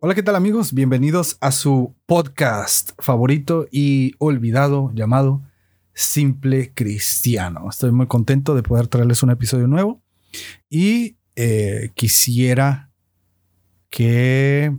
[0.00, 0.74] Hola, ¿qué tal amigos?
[0.74, 5.42] Bienvenidos a su podcast favorito y olvidado llamado
[5.92, 7.66] Simple Cristiano.
[7.68, 10.00] Estoy muy contento de poder traerles un episodio nuevo
[10.70, 12.92] y eh, quisiera
[13.90, 14.72] que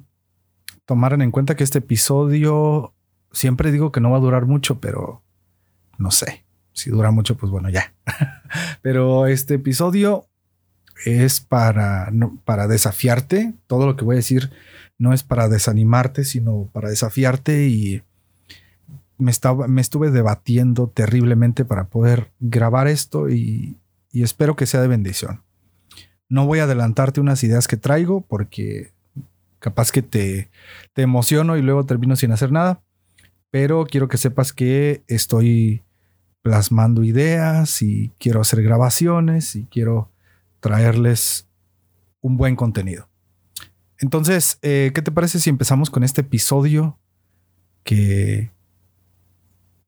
[0.85, 2.93] tomaran en cuenta que este episodio
[3.33, 5.21] siempre digo que no va a durar mucho, pero
[5.97, 6.45] no sé.
[6.71, 7.93] Si dura mucho, pues bueno, ya.
[8.81, 10.28] pero este episodio
[11.05, 12.11] es para,
[12.45, 13.53] para desafiarte.
[13.67, 14.51] Todo lo que voy a decir
[14.97, 18.03] no es para desanimarte, sino para desafiarte y
[19.17, 23.77] me, estaba, me estuve debatiendo terriblemente para poder grabar esto y,
[24.11, 25.43] y espero que sea de bendición.
[26.27, 28.91] No voy a adelantarte unas ideas que traigo porque
[29.59, 30.49] capaz que te,
[30.93, 32.81] te emociono y luego termino sin hacer nada,
[33.51, 35.83] pero quiero que sepas que estoy
[36.41, 40.09] plasmando ideas y quiero hacer grabaciones y quiero
[40.59, 41.47] traerles
[42.21, 43.09] un buen contenido.
[43.99, 46.97] Entonces, eh, ¿qué te parece si empezamos con este episodio
[47.83, 48.51] que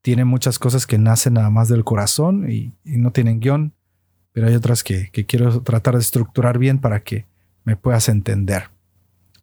[0.02, 3.74] tiene muchas cosas que nacen nada más del corazón y, no tienen guion,
[4.32, 7.26] pero hay otras que, que quiero tratar de estructurar bien para que
[7.64, 8.70] me puedas entender.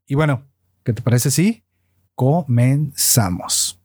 [0.07, 0.47] Y bueno,
[0.85, 1.65] ¿qué te parece si
[2.15, 3.81] comenzamos?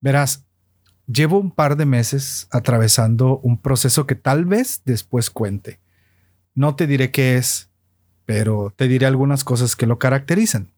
[0.00, 0.44] Verás,
[1.06, 5.80] llevo un par de meses atravesando un proceso que tal vez después cuente.
[6.56, 7.68] No te diré qué es,
[8.24, 10.72] pero te diré algunas cosas que lo caracterizan.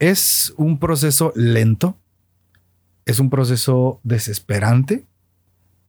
[0.00, 1.96] Es un proceso lento,
[3.06, 5.06] es un proceso desesperante,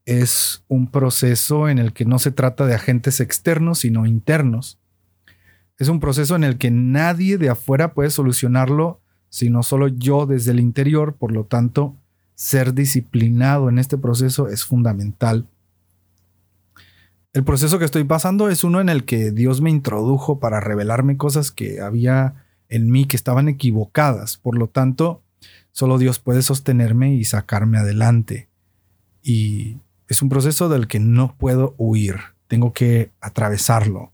[0.05, 4.79] es un proceso en el que no se trata de agentes externos, sino internos.
[5.79, 10.51] Es un proceso en el que nadie de afuera puede solucionarlo, sino solo yo desde
[10.51, 11.15] el interior.
[11.15, 11.95] Por lo tanto,
[12.35, 15.47] ser disciplinado en este proceso es fundamental
[17.33, 21.17] el proceso que estoy pasando es uno en el que Dios me introdujo para revelarme
[21.17, 24.37] cosas que había en mí que estaban equivocadas.
[24.37, 25.23] Por lo tanto,
[25.71, 28.49] solo Dios puede sostenerme y sacarme adelante.
[29.23, 29.77] Y
[30.07, 32.17] es un proceso del que no puedo huir.
[32.47, 34.11] Tengo que atravesarlo.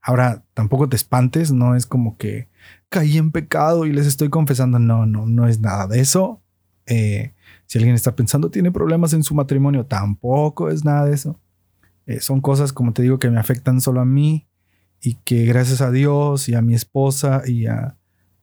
[0.00, 2.48] Ahora, tampoco te espantes, no es como que
[2.88, 4.80] caí en pecado y les estoy confesando.
[4.80, 6.42] No, no, no es nada de eso.
[6.86, 7.34] Eh,
[7.66, 11.38] si alguien está pensando tiene problemas en su matrimonio, tampoco es nada de eso.
[12.06, 14.46] Eh, son cosas, como te digo, que me afectan solo a mí
[15.00, 17.96] y que gracias a Dios y a mi esposa y a,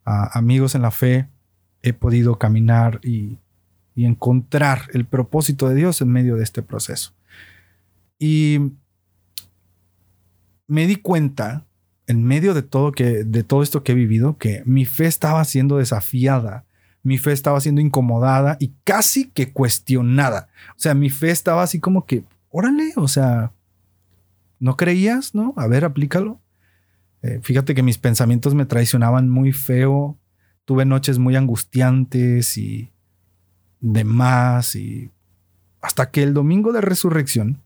[0.05, 1.29] amigos en la fe
[1.81, 3.37] he podido caminar y,
[3.95, 7.13] encontrar el propósito de Dios en medio de este proceso.
[8.17, 8.71] Y
[10.67, 11.65] me di cuenta
[12.07, 15.43] en medio de todo que de todo esto que he vivido que mi fe estaba
[15.43, 16.63] siendo desafiada,
[17.03, 20.47] mi fe estaba siendo incomodada y casi que cuestionada.
[20.77, 23.53] O sea, mi fe estaba así como que órale, o sea,
[24.59, 25.35] ¿no creías?
[25.35, 25.53] ¿No?
[25.57, 26.41] A ver, aplícalo.
[27.21, 30.17] Eh, fíjate que mis pensamientos me traicionaban muy feo.
[30.65, 32.91] Tuve noches muy angustiantes y
[33.79, 34.75] demás.
[34.75, 35.11] Y
[35.81, 37.61] hasta que el domingo de resurrección,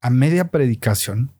[0.00, 1.32] a media predicación,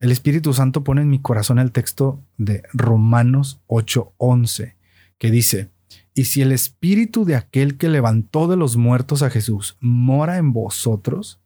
[0.00, 4.76] el Espíritu Santo pone en mi corazón el texto de Romanos 8:11,
[5.18, 5.70] que dice,
[6.14, 10.52] y si el Espíritu de aquel que levantó de los muertos a Jesús mora en
[10.52, 11.40] vosotros,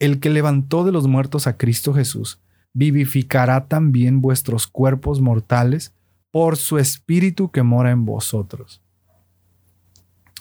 [0.00, 2.40] el que levantó de los muertos a Cristo Jesús,
[2.72, 5.94] vivificará también vuestros cuerpos mortales
[6.30, 8.82] por su espíritu que mora en vosotros.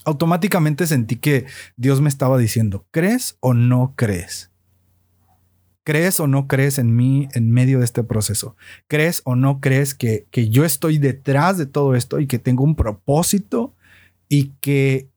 [0.05, 4.49] Automáticamente sentí que Dios me estaba diciendo, ¿crees o no crees?
[5.83, 8.55] ¿Crees o no crees en mí en medio de este proceso?
[8.87, 12.63] ¿Crees o no crees que, que yo estoy detrás de todo esto y que tengo
[12.63, 13.75] un propósito
[14.29, 15.09] y que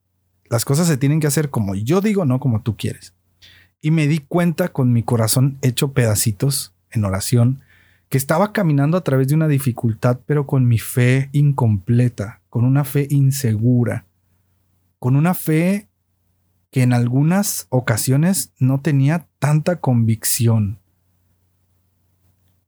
[0.50, 3.14] las cosas se tienen que hacer como yo digo, no como tú quieres?
[3.82, 7.61] Y me di cuenta con mi corazón hecho pedacitos en oración
[8.08, 12.84] que estaba caminando a través de una dificultad, pero con mi fe incompleta, con una
[12.84, 14.06] fe insegura,
[14.99, 15.88] con una fe
[16.70, 20.78] que en algunas ocasiones no tenía tanta convicción.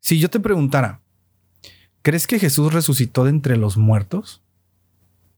[0.00, 1.00] Si yo te preguntara,
[2.02, 4.42] ¿crees que Jesús resucitó de entre los muertos?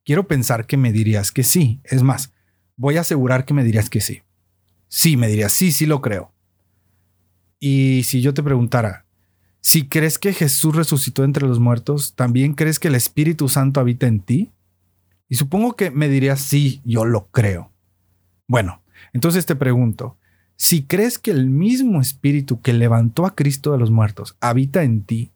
[0.05, 1.81] Quiero pensar que me dirías que sí.
[1.85, 2.33] Es más,
[2.77, 4.23] voy a asegurar que me dirías que sí.
[4.97, 6.33] Sí, me dirías, sí, sí lo creo.
[7.61, 9.05] Y si yo te preguntara,
[9.61, 14.07] Si crees que Jesús resucitó entre los muertos, ¿también crees que el Espíritu Santo habita
[14.07, 14.53] en ti?
[15.29, 17.73] Y supongo que me dirías, sí, yo lo creo.
[18.49, 18.83] Bueno,
[19.13, 20.17] entonces te pregunto,
[20.57, 25.03] si crees que el mismo Espíritu que levantó a Cristo de los muertos habita en
[25.03, 25.33] ti,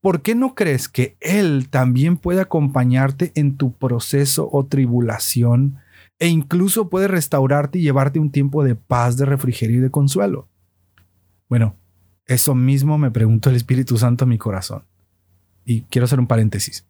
[0.00, 5.78] ¿por qué no crees que Él también puede acompañarte en tu proceso o tribulación
[6.18, 10.48] e incluso puede restaurarte y llevarte un tiempo de paz, de refrigerio y de consuelo?
[11.48, 11.76] Bueno,
[12.26, 14.84] eso mismo me preguntó el Espíritu Santo a mi corazón.
[15.64, 16.86] Y quiero hacer un paréntesis.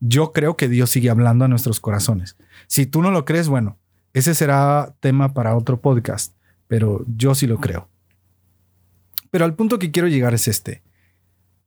[0.00, 2.36] Yo creo que Dios sigue hablando a nuestros corazones.
[2.66, 3.78] Si tú no lo crees, bueno,
[4.12, 6.34] ese será tema para otro podcast,
[6.66, 7.88] pero yo sí lo creo.
[9.30, 10.82] Pero al punto que quiero llegar es este.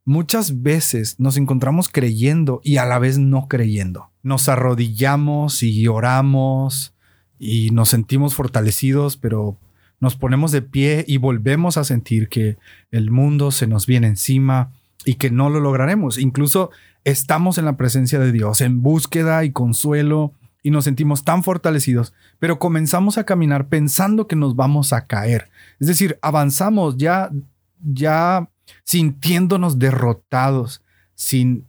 [0.04, 4.10] Muchas veces nos encontramos creyendo y a la vez no creyendo.
[4.22, 6.91] Nos arrodillamos y oramos
[7.44, 9.58] y nos sentimos fortalecidos, pero
[9.98, 12.56] nos ponemos de pie y volvemos a sentir que
[12.92, 14.70] el mundo se nos viene encima
[15.04, 16.18] y que no lo lograremos.
[16.18, 16.70] Incluso
[17.02, 22.14] estamos en la presencia de Dios, en búsqueda y consuelo, y nos sentimos tan fortalecidos,
[22.38, 25.50] pero comenzamos a caminar pensando que nos vamos a caer.
[25.80, 27.32] Es decir, avanzamos ya,
[27.82, 28.48] ya
[28.84, 30.80] sintiéndonos derrotados,
[31.16, 31.66] sin,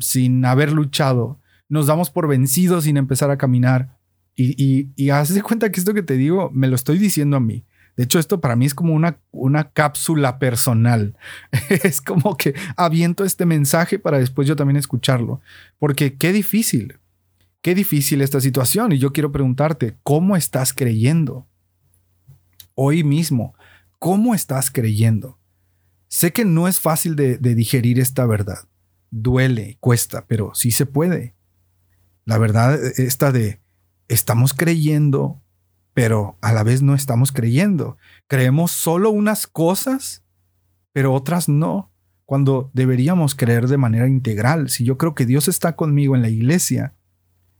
[0.00, 1.38] sin haber luchado.
[1.70, 3.96] Nos damos por vencidos sin empezar a caminar.
[4.36, 7.40] Y, y, haz de cuenta que esto que te digo, me lo estoy diciendo a
[7.40, 7.64] mí.
[7.96, 11.16] De hecho, esto para mí es como una, una cápsula personal.
[11.68, 15.40] es como que aviento este mensaje para después yo también escucharlo.
[15.78, 16.98] Porque qué difícil,
[17.62, 18.90] qué difícil esta situación.
[18.90, 21.46] Y yo quiero preguntarte, ¿cómo estás creyendo?
[22.74, 23.54] Hoy mismo,
[24.00, 25.38] ¿cómo estás creyendo?
[26.08, 28.66] Sé que no es fácil de, de digerir esta verdad.
[29.12, 31.36] Duele, cuesta, pero sí se puede.
[32.24, 33.60] La verdad, esta de
[34.08, 35.40] estamos creyendo
[35.94, 37.96] pero a la vez no estamos creyendo.
[38.26, 40.24] Creemos solo unas cosas,
[40.92, 41.90] pero otras no,
[42.26, 44.68] cuando deberíamos creer de manera integral.
[44.68, 46.94] Si yo creo que Dios está conmigo en la iglesia,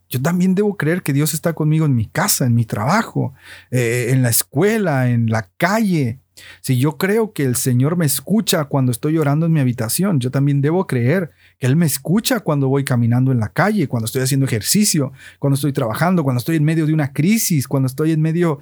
[0.08, 3.35] yo también debo creer que Dios está conmigo en mi casa, en mi trabajo,
[3.70, 6.20] eh, en la escuela, en la calle,
[6.61, 10.31] si yo creo que el Señor me escucha cuando estoy orando en mi habitación, yo
[10.31, 11.31] también debo creer
[11.64, 15.72] Él me escucha cuando voy caminando en la calle, cuando estoy haciendo ejercicio, cuando estoy
[15.72, 18.58] trabajando, cuando estoy en medio de una crisis, cuando estoy en medio,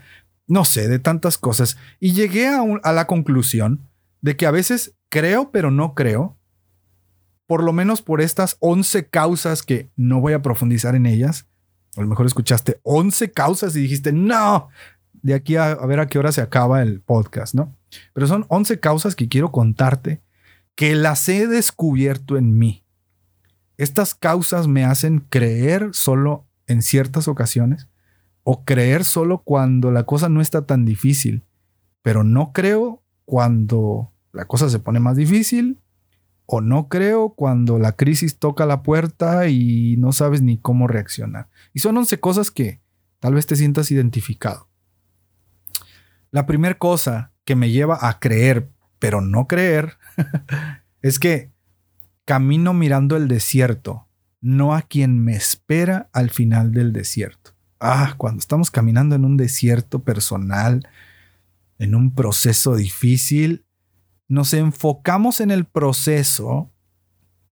[0.46, 1.76] no sé, de tantas cosas.
[1.99, 3.88] Y llegué a, a la conclusión
[4.20, 6.38] de que a veces creo, pero no creo,
[7.49, 11.49] por lo menos por estas 11 causas que no voy a profundizar en ellas.
[11.96, 14.69] A lo mejor escuchaste 11 causas y dijiste, no,
[15.22, 17.76] de aquí a, ver a qué hora se acaba el podcast, ¿no?
[18.12, 20.22] Pero son 11 causas que quiero contarte
[20.76, 22.81] que las he descubierto en mí.
[23.76, 27.88] Estas causas me hacen creer solo en ciertas ocasiones
[28.44, 31.44] o creer solo cuando la cosa no está tan difícil,
[32.02, 35.80] pero no creo cuando la cosa se pone más difícil
[36.46, 41.48] o no creo cuando la crisis toca la puerta y no sabes ni cómo reaccionar.
[41.72, 42.80] Y son 11 cosas que
[43.20, 44.68] tal vez te sientas identificado.
[46.30, 49.98] La primera cosa que me lleva a creer, pero no creer,
[51.02, 51.51] es que
[52.32, 54.08] camino mirando el desierto,
[54.40, 57.50] no a quien me espera al final del desierto.
[57.79, 60.88] Ah, cuando estamos caminando en un desierto personal,
[61.79, 63.67] en un proceso difícil,
[64.29, 66.73] nos enfocamos en el proceso,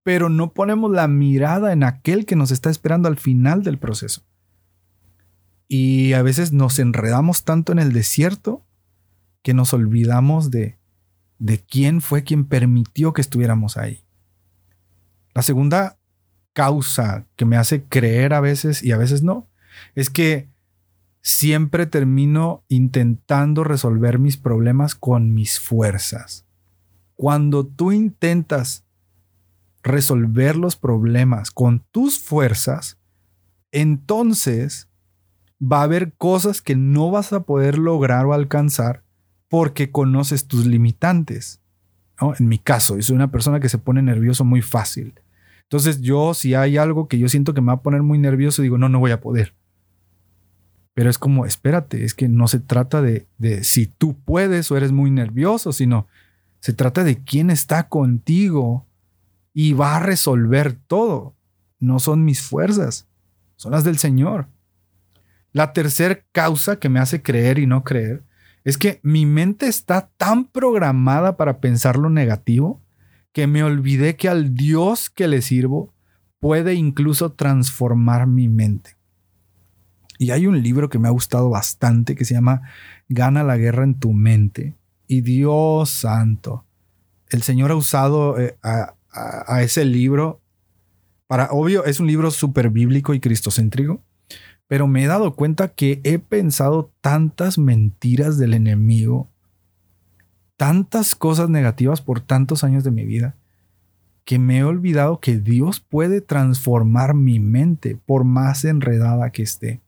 [0.02, 4.22] pero no ponemos la mirada en aquel que nos está esperando al final del proceso.
[5.68, 8.64] Y a veces nos enredamos tanto en el desierto
[9.42, 10.78] que nos olvidamos de,
[11.38, 14.06] de quién fue quien permitió que estuviéramos ahí.
[15.34, 15.98] La segunda
[16.52, 19.48] causa que me hace creer a veces y a veces no,
[19.94, 20.48] es que
[21.22, 26.46] siempre termino intentando resolver mis problemas con mis fuerzas.
[27.16, 28.84] Cuando tú intentas
[29.82, 32.98] resolver los problemas con tus fuerzas,
[33.72, 34.88] entonces
[35.62, 39.04] va a haber cosas que no vas a poder lograr o alcanzar
[39.48, 41.59] porque conoces tus limitantes.
[42.38, 45.14] En mi caso, yo soy una persona que se pone nervioso muy fácil.
[45.62, 48.62] Entonces yo, si hay algo que yo siento que me va a poner muy nervioso,
[48.62, 49.54] digo, no, no voy a poder.
[50.94, 54.76] Pero es como, espérate, es que no se trata de, de si tú puedes o
[54.76, 56.06] eres muy nervioso, sino
[56.58, 58.86] se trata de quién está contigo
[59.54, 61.34] y va a resolver todo.
[61.78, 63.06] No son mis fuerzas,
[63.56, 64.48] son las del Señor.
[65.52, 68.24] La tercera causa que me hace creer y no creer
[68.64, 72.82] es que mi mente está tan programada para pensar lo negativo
[73.32, 75.92] que me olvidé que al Dios que le sirvo
[76.40, 78.96] puede incluso transformar mi mente.
[80.18, 82.62] Y hay un libro que me ha gustado bastante que se llama
[83.08, 84.76] Gana la guerra en tu mente.
[85.06, 86.66] Y Dios santo,
[87.28, 90.40] el Señor ha usado eh, a, a, ese libro
[91.26, 94.02] para, obvio, es un libro súper bíblico y cristocéntrico,
[94.70, 99.28] pero me he dado cuenta que he pensado tantas mentiras del enemigo,
[100.56, 103.34] tantas cosas negativas por tantos años de mi vida,
[104.24, 109.80] que me he olvidado que Dios puede transformar mi mente por más enredada que esté.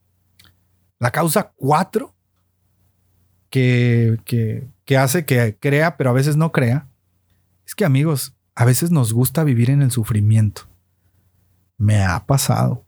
[0.99, 2.13] La causa cuatro
[3.51, 6.89] que, que, hace que crea, pero a veces no crea,
[7.65, 10.63] es que amigos, a veces nos gusta vivir en el sufrimiento.
[11.79, 12.85] Me ha pasado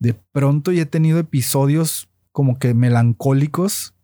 [0.00, 3.94] de pronto y he tenido episodios como que melancólicos.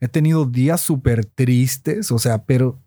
[0.00, 2.78] He tenido días súper tristes, o sea, pero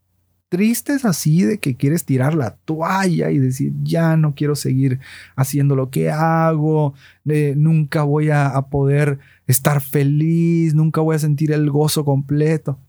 [0.49, 4.99] tristes así de que quieres tirar la toalla y decir, ya no quiero seguir
[5.35, 6.93] haciendo lo que hago,
[7.25, 12.79] eh, nunca voy a, poder estar feliz, nunca voy a sentir el gozo completo.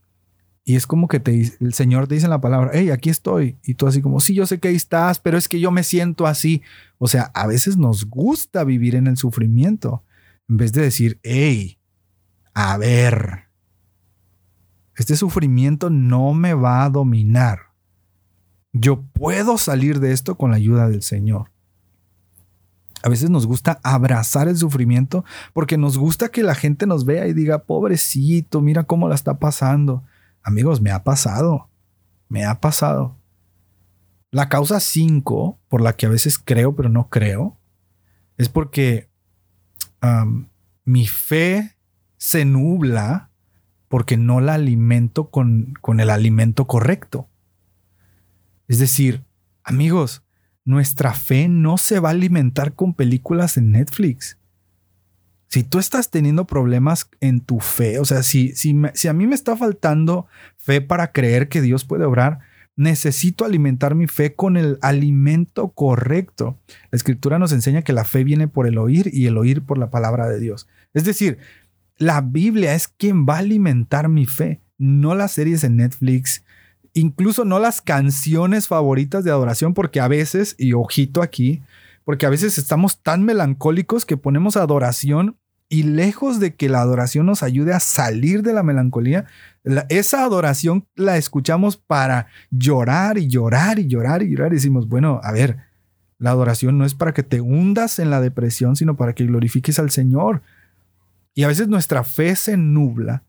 [0.68, 3.56] Y es como que te, el Señor te dice en la palabra, hey, aquí estoy.
[3.62, 5.85] Y tú así como, sí, yo sé que ahí estás, pero es que yo me
[5.85, 6.61] siento así.
[6.99, 10.02] O sea, a veces nos gusta vivir en el sufrimiento.
[10.49, 11.78] En vez de decir, hey,
[12.52, 13.44] a ver,
[14.96, 17.70] este sufrimiento no me va a dominar.
[18.73, 21.52] Yo puedo salir de esto con la ayuda del Señor.
[23.04, 27.28] A veces nos gusta abrazar el sufrimiento porque nos gusta que la gente nos vea
[27.28, 30.02] y diga, pobrecito, mira cómo la está pasando.
[30.47, 31.69] Amigos, me ha pasado.
[32.29, 33.19] Me ha pasado.
[34.31, 37.59] La causa 5, por la que a veces creo pero no creo,
[38.38, 39.11] es porque
[40.85, 41.76] mi fe
[42.17, 43.33] se nubla
[43.88, 47.29] porque no la alimento con, con el alimento correcto.
[48.69, 49.25] Es decir,
[49.65, 50.23] amigos,
[50.65, 54.38] nuestra fe no se va a alimentar con películas en Netflix.
[55.49, 59.26] Si tú estás teniendo problemas en tu fe, o sea, si, si, si a mí
[59.26, 60.26] me está faltando
[60.57, 62.41] fe para creer que Dios puede obrar,
[62.76, 66.59] necesito alimentar mi fe con el alimento correcto.
[66.91, 69.79] La escritura nos enseña que la fe viene por el oír y el oír por
[69.79, 70.69] la palabra de Dios.
[70.93, 71.38] Es decir,
[71.97, 76.45] la Biblia es quien va a alimentar mi fe, no las series en Netflix,
[76.93, 81.62] incluso no las canciones favoritas de adoración, porque a veces, y ojito aquí,
[82.06, 87.26] porque a veces estamos tan melancólicos que ponemos adoración y lejos de que la adoración
[87.26, 89.25] nos ayude a salir de la melancolía,
[89.88, 94.52] esa adoración la escuchamos para llorar y llorar y llorar y llorar.
[94.52, 95.56] Y decimos, bueno, a ver,
[96.18, 99.80] la adoración no es para que te hundas en la depresión, sino para que glorifiques
[99.80, 100.42] al Señor.
[101.34, 103.25] Y a veces nuestra fe se nubla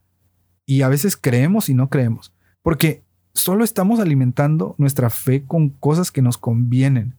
[0.68, 2.32] y a veces creemos y no creemos,
[2.62, 3.02] porque
[3.34, 7.16] solo estamos alimentando nuestra fe con cosas que nos convienen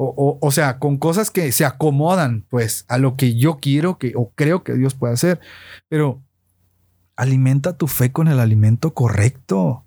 [0.00, 3.98] o o, o, sea, con cosas que se acomodan, pues, a lo que yo quiero
[3.98, 5.40] que, o creo que Dios puede hacer.
[5.88, 6.22] Pero
[7.16, 9.84] alimenta tu fe con el alimento correcto.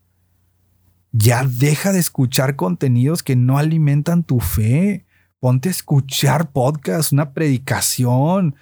[1.14, 5.06] Ya deja de escuchar contenidos que no alimentan tu fe.
[5.40, 8.56] Ponte a escuchar podcasts, una predicación,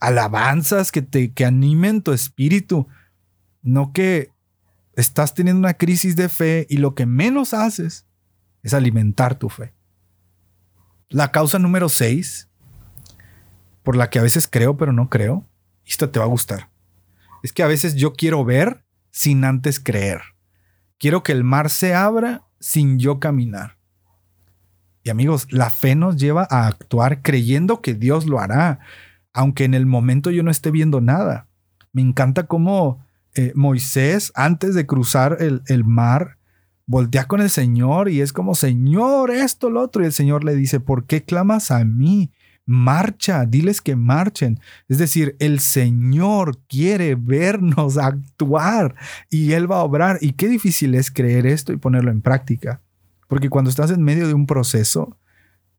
[0.00, 2.88] alabanzas que te que animen tu espíritu.
[3.62, 4.30] No que
[4.94, 8.06] estás teniendo una crisis de fe y lo que menos haces
[8.62, 9.75] es alimentar tu fe.
[11.08, 12.48] La causa número 6,
[13.84, 15.48] por la que a veces creo pero no creo,
[15.84, 16.70] esta te va a gustar.
[17.44, 20.20] Es que a veces yo quiero ver sin antes creer.
[20.98, 23.78] Quiero que el mar se abra sin yo caminar.
[25.04, 28.80] Y amigos, la fe nos lleva a actuar creyendo que Dios lo hará,
[29.32, 31.46] aunque en el momento yo no esté viendo nada.
[31.92, 36.38] Me encanta cómo eh, Moisés, antes de cruzar el, el mar,
[36.86, 40.02] voltea con el Señor y es como, Señor, esto, lo otro.
[40.02, 42.30] Y el Señor le dice, ¿por qué clamas a mí?
[42.64, 44.60] Marcha, diles que marchen.
[44.88, 48.94] Es decir, el Señor quiere vernos actuar
[49.30, 50.18] y Él va a obrar.
[50.20, 52.80] Y qué difícil es creer esto y ponerlo en práctica.
[53.28, 55.18] Porque cuando estás en medio de un proceso,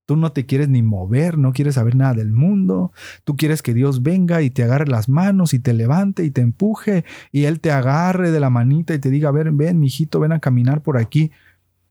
[0.08, 2.94] Tú no te quieres ni mover, no quieres saber nada del mundo.
[3.26, 6.40] Tú quieres que Dios venga y te agarre las manos y te levante y te
[6.40, 10.32] empuje y Él te agarre de la manita y te diga, ven, ven, mijito, ven
[10.32, 11.32] a caminar por aquí.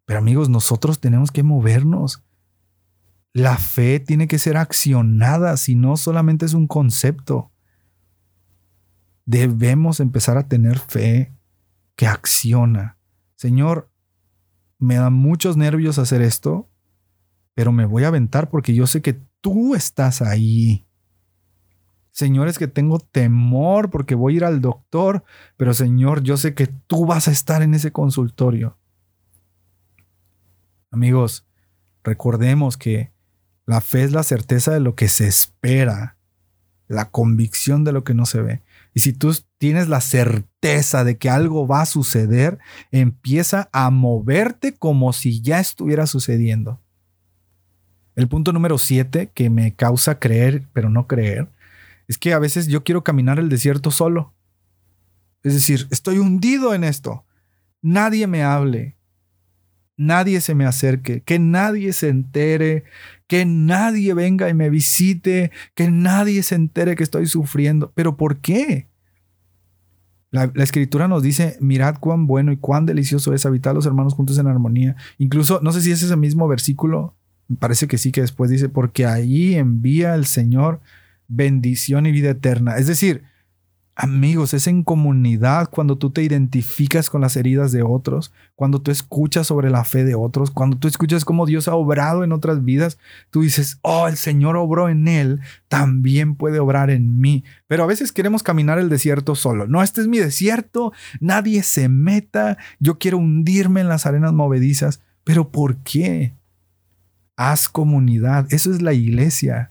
[0.07, 2.25] Pero amigos, nosotros tenemos que movernos.
[3.35, 7.51] La fe tiene que ser accionada, si no solamente es un concepto.
[9.27, 11.35] Debemos empezar a tener fe
[11.97, 12.97] que acciona.
[13.35, 13.91] Señor,
[14.79, 16.71] me da muchos nervios hacer esto,
[17.57, 20.87] pero me voy a aventar porque yo sé que tú estás ahí.
[22.13, 25.25] Señores, que tengo temor porque voy a ir al doctor,
[25.57, 28.77] pero Señor, yo sé que tú vas a estar en ese consultorio.
[30.91, 31.47] Amigos,
[32.05, 33.11] recordemos que
[33.65, 36.19] la fe es la certeza de lo que se espera,
[36.89, 38.63] la convicción de lo que no se ve.
[38.93, 42.59] Y si tú tienes la certeza de que algo va a suceder,
[42.91, 46.83] empieza a moverte como si ya estuviera sucediendo.
[48.17, 51.49] El punto número siete que me causa creer, pero no creer,
[52.09, 54.33] es que a veces yo quiero caminar el desierto solo.
[55.43, 57.25] Es decir, estoy hundido en esto.
[57.83, 58.97] Nadie me hable.
[59.97, 61.23] Nadie se me acerque.
[61.23, 62.85] Que nadie se entere.
[63.27, 65.53] Que nadie venga y me visite.
[65.75, 67.93] Que nadie se entere que estoy sufriendo.
[67.95, 68.89] ¿Pero por qué?
[70.31, 74.39] La, escritura nos dice, mirad cuán bueno y cuán delicioso es habitar los hermanos juntos
[74.39, 74.97] en armonía.
[75.19, 77.15] Incluso, no sé si es ese mismo versículo,
[77.59, 80.81] parece que sí, que después dice, porque ahí envía el Señor
[81.29, 82.77] bendición y vida eterna.
[82.77, 83.25] Es decir,
[83.97, 88.91] amigos, es en comunidad cuando tú te identificas con las heridas de otros, cuando tú
[88.91, 92.63] escuchas sobre la fe de otros, cuando tú escuchas cómo Dios ha obrado en otras
[92.63, 92.99] vidas,
[93.31, 97.43] tú dices, oh, el Señor obró en él, también puede obrar en mí.
[97.67, 99.67] Pero a veces queremos caminar el desierto solo.
[99.67, 105.01] No, este es mi desierto, nadie se meta, yo quiero hundirme en las arenas movedizas.
[105.25, 106.35] Pero ¿por qué?
[107.37, 109.71] Haz comunidad, eso es la iglesia.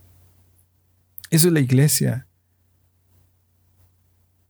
[1.32, 2.28] Eso es la iglesia.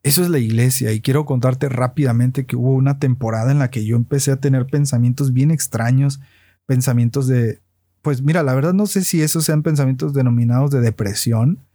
[0.04, 0.92] Eso es la iglesia.
[0.92, 4.68] Y quiero contarte rápidamente que hubo una temporada en la que yo empecé a tener
[4.68, 6.20] pensamientos bien extraños,
[6.68, 7.62] pensamientos de,
[8.02, 11.66] pues mira, la verdad no sé si esos sean pensamientos denominados de depresión,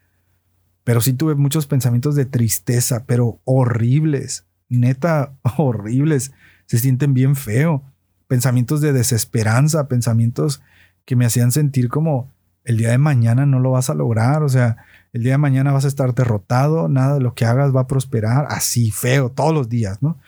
[0.84, 6.32] pero sí tuve muchos pensamientos de tristeza, pero horribles, neta, horribles.
[6.66, 7.82] Se sienten bien feo.
[8.28, 10.62] Pensamientos de desesperanza, pensamientos
[11.04, 12.30] que me hacían sentir como
[12.64, 14.76] el día de mañana no lo vas a lograr, o sea,
[15.12, 17.86] el día de mañana vas a estar derrotado, nada de lo que hagas va a
[17.86, 20.18] prosperar, así feo, todos los días, ¿no?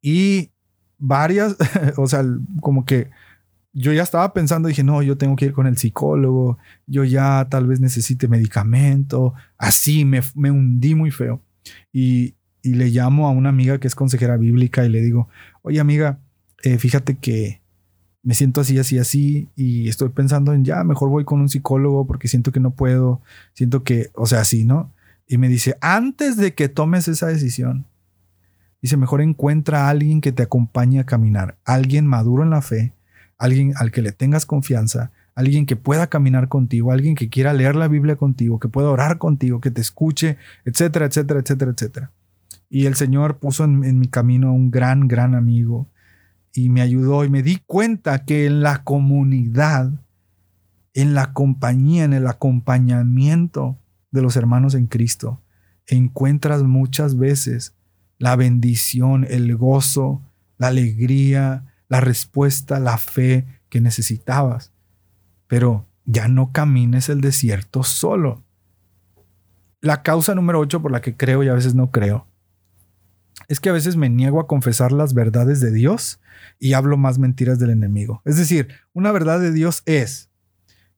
[0.00, 0.50] Y
[0.98, 1.56] varias,
[1.96, 2.24] o sea,
[2.60, 3.10] como que
[3.72, 7.46] yo ya estaba pensando, dije, no, yo tengo que ir con el psicólogo, yo ya
[7.48, 11.40] tal vez necesite medicamento, así me, me hundí muy feo.
[11.92, 15.28] Y, y, le llamo a una amiga que es consejera bíblica y le digo,
[15.62, 16.18] oye amiga,
[16.64, 17.61] eh, fíjate que
[18.22, 22.06] me siento así, así, así, y estoy pensando en ya, mejor voy con un psicólogo
[22.06, 23.20] porque siento que no puedo,
[23.52, 24.92] siento que, o sea, así, ¿no?
[25.26, 27.86] Y me dice, antes de que tomes esa decisión,
[28.80, 32.92] dice, mejor encuentra a alguien que te acompañe a caminar, alguien maduro en la fe,
[33.38, 37.74] alguien al que le tengas confianza, alguien que pueda caminar contigo, alguien que quiera leer
[37.74, 42.10] la Biblia contigo, que pueda orar contigo, que te escuche, etcétera, etcétera, etcétera, etcétera.
[42.70, 45.88] Y el Señor puso en, en mi camino a un gran, gran amigo
[46.54, 49.92] y me ayudó y me di cuenta que en la comunidad,
[50.94, 53.78] en la compañía, en el acompañamiento
[54.10, 55.40] de los hermanos en Cristo,
[55.86, 57.74] encuentras muchas veces
[58.18, 60.22] la bendición, el gozo,
[60.58, 64.72] la alegría, la respuesta, la fe que necesitabas.
[65.46, 68.44] Pero ya no camines el desierto solo.
[69.80, 72.31] La causa número 8 por la que creo y a veces no creo
[73.52, 76.20] es que a veces me niego a confesar las verdades de Dios
[76.58, 78.22] y hablo más mentiras del enemigo.
[78.24, 80.30] Es decir, una verdad de Dios es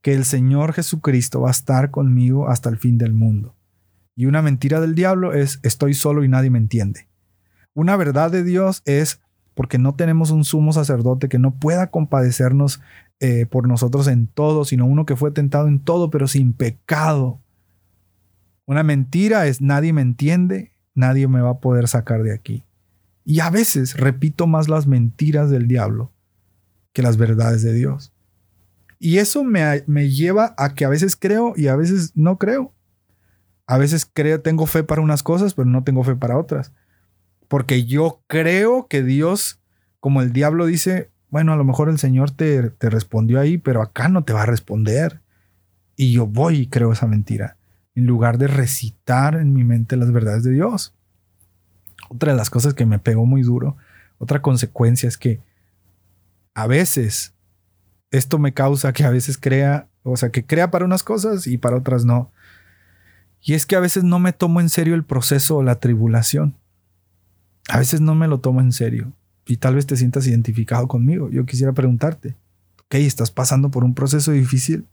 [0.02, 3.56] que el Señor Jesucristo va a estar conmigo hasta el fin del mundo.
[4.14, 7.08] Y una mentira del diablo es estoy solo y nadie me entiende.
[7.72, 9.20] Una verdad de Dios es
[9.54, 12.80] porque no tenemos un sumo sacerdote que no pueda compadecernos
[13.18, 17.40] eh, por nosotros en todo, sino uno que fue tentado en todo, pero sin pecado.
[18.64, 22.64] Una mentira es nadie me entiende, nadie me va a poder sacar de aquí.
[23.24, 26.12] Y a veces repito más las mentiras del diablo
[26.92, 28.12] que las verdades de Dios.
[28.98, 32.72] Y eso me, me, lleva a que a veces creo y a veces no creo.
[33.66, 36.72] A veces creo, tengo fe para unas cosas, pero no tengo fe para otras.
[37.48, 39.60] Porque yo creo que Dios,
[40.00, 43.82] como el diablo dice, bueno, a lo mejor el Señor te, te respondió ahí, pero
[43.82, 45.20] acá no te va a responder.
[45.96, 47.56] Y yo voy y creo esa mentira
[47.94, 50.94] en lugar de recitar en mi mente las verdades de Dios.
[52.08, 53.76] Otra de las cosas que me pegó muy duro,
[54.18, 55.40] otra consecuencia es que
[56.54, 57.34] a veces
[58.10, 61.58] esto me causa que a veces crea, o sea, que crea para unas cosas y
[61.58, 62.30] para otras no.
[63.40, 66.56] Y es que a veces no me tomo en serio el proceso o la tribulación.
[67.68, 69.12] A veces no me lo tomo en serio.
[69.46, 71.28] Y tal vez te sientas identificado conmigo.
[71.30, 72.36] Yo quisiera preguntarte,
[72.86, 74.86] ok, estás pasando por un proceso difícil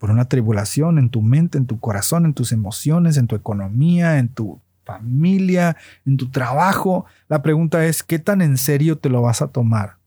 [0.00, 4.18] por una tribulación en tu mente, en tu corazón, en tus emociones, en tu economía,
[4.18, 7.04] en tu familia, en tu trabajo.
[7.28, 9.98] La pregunta es, ¿qué tan en serio te lo vas a tomar?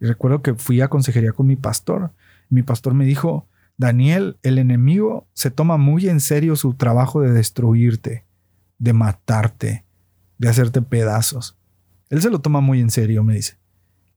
[0.00, 2.12] Y recuerdo que fui a consejería con mi pastor.
[2.50, 3.46] Mi pastor me dijo,
[3.78, 8.26] Daniel, el enemigo se toma muy en serio su trabajo de destruirte,
[8.78, 9.86] de matarte,
[10.36, 11.56] de hacerte pedazos.
[12.10, 13.56] Él se lo toma muy en serio, me dice.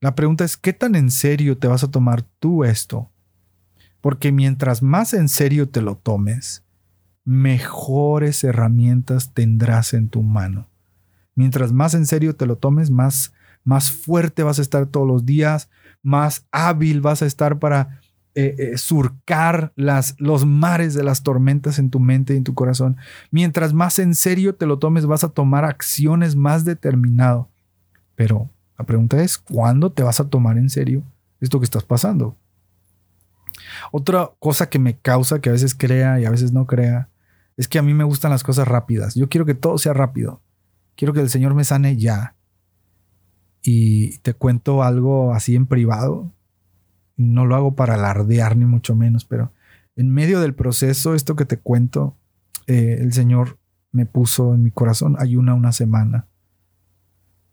[0.01, 3.09] La pregunta es, ¿qué tan en serio te vas a tomar tú esto?
[4.05, 6.63] Porque mientras más en serio te lo tomes,
[7.23, 10.67] mejores herramientas tendrás en tu mano.
[11.33, 15.25] Mientras más en serio te lo tomes, más, más fuerte vas a estar todos los
[15.25, 15.71] días,
[16.03, 17.99] más hábil vas a estar para
[18.35, 22.53] eh, eh, surcar las, los mares de las tormentas en tu mente y en tu
[22.53, 22.97] corazón.
[23.31, 27.49] Mientras más en serio te lo tomes, vas a tomar acciones más determinado.
[28.13, 31.01] Pero la pregunta es, ¿cuándo te vas a tomar en serio
[31.41, 32.37] esto que estás pasando?
[33.91, 37.09] Otra cosa que me causa que a veces crea y a veces no crea
[37.57, 39.15] es que a mí me gustan las cosas rápidas.
[39.15, 40.41] Yo quiero que todo sea rápido.
[40.95, 42.35] Quiero que el Señor me sane ya.
[43.61, 46.33] Y te cuento algo así en privado.
[47.17, 49.51] No lo hago para alardear ni mucho menos, pero
[49.95, 52.17] en medio del proceso, esto que te cuento,
[52.67, 53.57] eh, el Señor
[53.91, 56.27] me puso en mi corazón, ayuna una semana.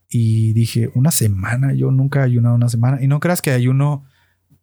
[0.08, 3.00] Y dije, una semana, yo nunca he ayunado una semana.
[3.00, 4.04] Y no creas que ayuno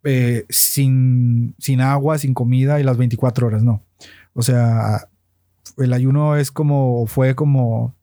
[0.04, 3.84] eh, sin, sin agua, sin comida y las 24 horas, no.
[4.32, 5.08] O sea,
[5.76, 7.94] el ayuno es como, fue como,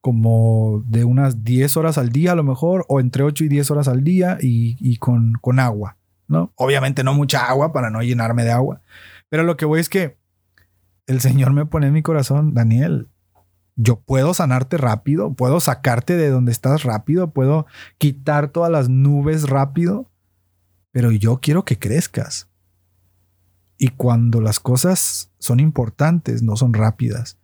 [0.00, 3.70] como de unas 10 horas al día a lo mejor, o entre 8 y 10
[3.70, 5.96] horas al día y, con, con agua,
[6.28, 6.52] ¿no?
[6.56, 8.82] Obviamente no mucha agua para no llenarme de agua,
[9.28, 10.16] pero lo que voy es que
[11.06, 13.08] el Señor me pone en mi corazón, Daniel,
[13.76, 17.66] yo puedo sanarte rápido, puedo sacarte de donde estás rápido, puedo
[17.98, 20.10] quitar todas las nubes rápido,
[20.92, 22.48] pero yo quiero que crezcas.
[23.78, 27.38] Y cuando las cosas son importantes, no son rápidas.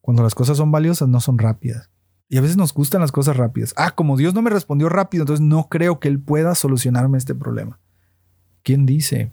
[0.00, 1.90] Cuando las cosas son valiosas, no son rápidas.
[2.28, 3.74] Y a veces nos gustan las cosas rápidas.
[3.76, 7.34] Ah, como Dios no me respondió rápido, entonces no creo que Él pueda solucionarme este
[7.34, 7.80] problema.
[8.62, 9.32] ¿Quién dice?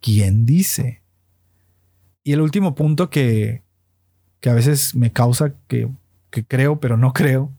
[0.00, 1.02] ¿Quién dice?
[2.22, 3.62] Y el último punto que,
[4.40, 5.88] que a veces me causa que,
[6.30, 7.52] que creo, pero no creo,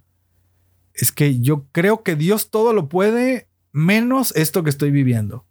[0.94, 5.46] es que yo creo que Dios todo lo puede menos esto que estoy viviendo.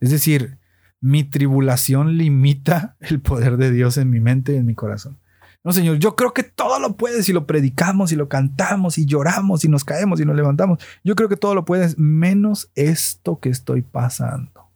[0.00, 0.58] Es decir,
[1.00, 5.18] mi tribulación limita el poder de Dios en mi mente y en mi corazón.
[5.64, 9.06] No, Señor, yo creo que todo lo puedes si lo predicamos y lo cantamos y
[9.06, 10.78] lloramos y nos caemos y nos levantamos.
[11.02, 14.68] Yo creo que todo lo puedes menos esto que estoy pasando.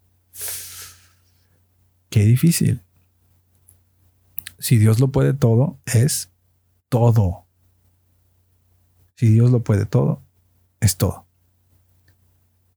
[2.09, 2.83] Qué difícil.
[4.59, 6.33] Si Dios lo puede todo, es
[6.88, 7.47] todo.
[9.17, 10.23] Si Dios lo puede todo,
[10.81, 11.28] es todo.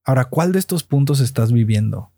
[0.03, 2.11] Ahora, ¿cuál de estos puntos estás viviendo?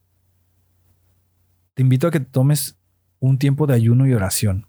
[1.73, 2.77] te invito a que tomes
[3.19, 4.67] un tiempo de ayuno y oración.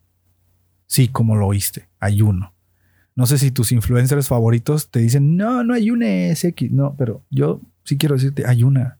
[0.87, 2.55] Sí, como lo oíste, ayuno.
[3.16, 6.70] No sé si tus influencers favoritos te dicen, no, no ayunes X.
[6.72, 8.98] No, pero yo sí quiero decirte, ayuna.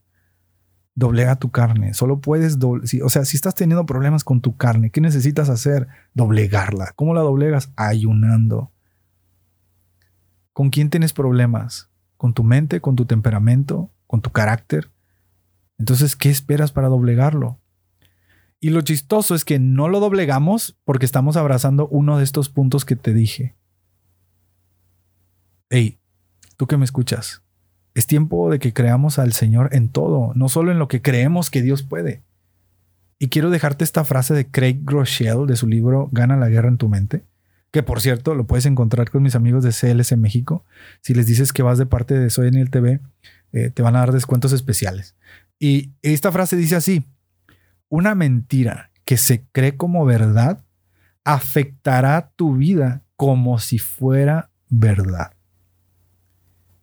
[0.93, 1.93] Doblega tu carne.
[1.93, 5.87] Solo puedes, o sea, si estás teniendo problemas con tu carne, ¿qué necesitas hacer?
[6.13, 6.93] Doblegarla.
[6.95, 7.71] ¿Cómo la doblegas?
[7.75, 8.71] Ayunando.
[10.53, 11.89] ¿Con quién tienes problemas?
[12.15, 12.79] ¿Con tu mente?
[12.79, 13.91] ¿Con tu temperamento?
[14.07, 14.91] ¿Con tu carácter?
[15.77, 17.59] Entonces, ¿qué esperas para doblegarlo?
[18.59, 22.85] Y lo chistoso es que no lo doblegamos porque estamos abrazando uno de estos puntos
[22.85, 23.55] que te dije.
[25.69, 25.99] Hey,
[26.57, 27.43] tú que me escuchas,
[27.93, 31.49] es tiempo de que creamos al Señor en todo, no solo en lo que creemos
[31.49, 32.23] que Dios puede.
[33.19, 36.77] Y quiero dejarte esta frase de Craig Groeschel de su libro Gana la guerra en
[36.77, 37.23] tu mente,
[37.71, 40.65] que por cierto lo puedes encontrar con mis amigos de en México.
[41.01, 42.99] Si les dices que vas de parte de Soy en el TV,
[43.55, 45.15] eh, te van a dar descuentos especiales.
[45.57, 47.05] Y esta frase dice así,
[47.87, 50.65] una mentira que se cree como verdad
[51.23, 55.31] afectará tu vida como si fuera verdad.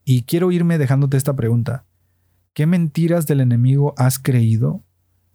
[0.05, 1.85] Y quiero irme dejándote esta pregunta.
[2.55, 4.83] ¿Qué mentiras del enemigo has creído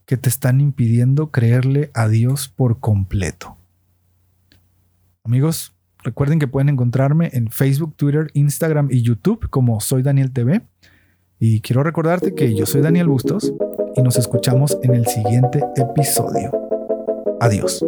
[0.08, 3.58] que te están impidiendo creerle a Dios por completo?
[5.24, 10.64] Amigos, recuerden que pueden encontrarme en Facebook, Twitter, Instagram y YouTube como Soy Daniel TV.
[11.40, 13.54] Y quiero recordarte que yo soy Daniel Bustos
[13.96, 16.52] y nos escuchamos en el siguiente episodio.
[17.40, 17.86] Adiós.